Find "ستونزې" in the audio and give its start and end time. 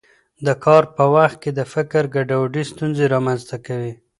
2.71-3.05